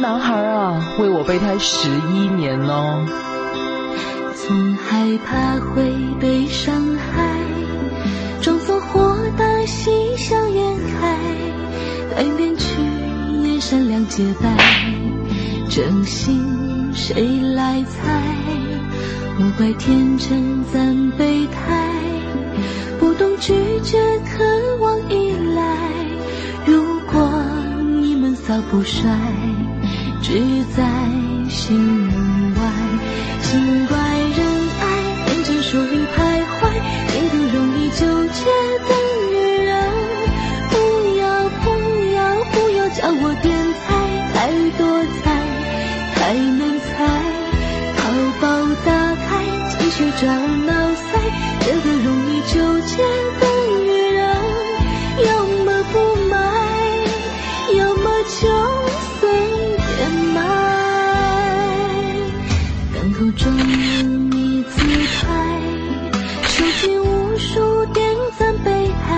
[0.00, 3.06] 男孩啊，为我备胎十一年呢。
[4.34, 7.36] 总害怕会被伤害，
[8.40, 11.18] 装作豁达喜笑颜开，
[12.16, 12.80] 外面去
[13.44, 14.56] 也善良洁白，
[15.68, 18.22] 真心谁来猜？
[19.38, 21.90] 莫怪天真咱备胎，
[22.98, 23.52] 不懂拒
[23.84, 24.76] 绝，渴
[28.70, 29.02] 不衰，
[30.22, 30.38] 只
[30.76, 30.84] 在
[31.48, 31.76] 心
[32.54, 32.60] 外。
[33.42, 34.38] 心怪人
[34.80, 34.82] 爱
[35.26, 36.70] 人间疏离徘徊，
[37.10, 38.38] 变得容易纠结
[38.86, 38.90] 的
[39.32, 39.34] 女
[39.66, 39.70] 人。
[40.70, 40.72] 不
[41.18, 41.22] 要
[41.64, 41.66] 不
[42.14, 42.18] 要
[42.52, 43.50] 不要叫我点
[43.82, 43.88] 菜，
[44.32, 44.38] 太
[44.78, 44.80] 多
[45.18, 45.26] 菜
[46.14, 46.88] 太难猜。
[47.96, 47.98] 淘
[48.40, 48.46] 宝
[48.86, 48.88] 打
[49.26, 49.28] 开
[49.68, 50.22] 继续找
[50.64, 51.08] 脑塞，
[51.60, 52.54] 这个容易纠
[52.86, 53.02] 结
[53.40, 53.42] 的
[58.40, 58.48] 就
[59.20, 59.28] 随
[59.76, 60.38] 便买。
[62.94, 63.62] 港口中有
[64.02, 64.80] 你自
[65.20, 65.28] 拍，
[66.48, 68.02] 收集无数点
[68.38, 68.70] 赞被
[69.10, 69.12] 爱，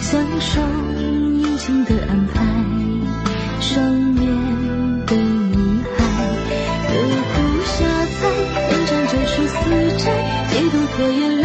[0.00, 0.60] 享受
[0.98, 2.42] 殷勤的安排。
[3.60, 4.26] 上面
[5.06, 5.54] 的女
[5.96, 6.02] 孩，
[6.88, 6.92] 刻
[7.32, 8.18] 苦下菜，
[8.70, 9.54] 眼馋这是死
[10.04, 10.04] 宅，
[10.50, 11.40] 嫉妒拖延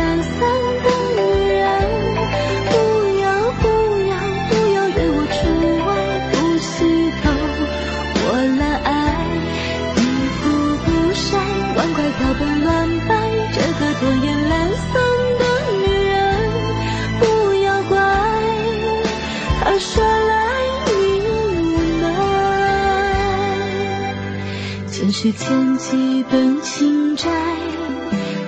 [24.92, 27.30] 前世欠几本情债，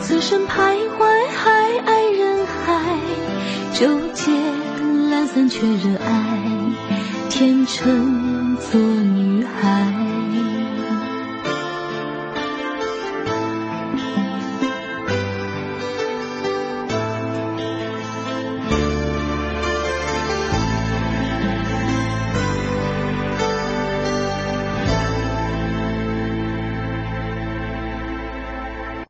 [0.02, 1.52] 此生徘徊还
[1.86, 2.98] 爱人海，
[3.74, 4.30] 纠结
[5.10, 6.40] 懒散却热爱，
[7.30, 10.13] 天真做女孩。